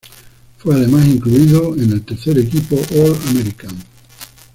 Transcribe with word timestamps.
Fue 0.57 0.73
además 0.73 1.05
incluido 1.05 1.75
en 1.75 1.83
en 1.83 1.91
el 1.91 2.01
tercer 2.03 2.39
equipo 2.39 2.75
All-American. 2.89 3.77